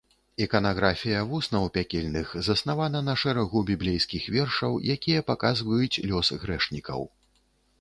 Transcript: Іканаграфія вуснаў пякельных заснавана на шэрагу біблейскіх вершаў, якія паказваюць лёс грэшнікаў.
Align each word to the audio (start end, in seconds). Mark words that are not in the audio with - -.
Іканаграфія 0.43 1.19
вуснаў 1.33 1.67
пякельных 1.75 2.31
заснавана 2.47 3.01
на 3.09 3.15
шэрагу 3.25 3.63
біблейскіх 3.69 4.23
вершаў, 4.37 4.81
якія 4.97 5.25
паказваюць 5.29 6.01
лёс 6.11 6.27
грэшнікаў. 6.47 7.07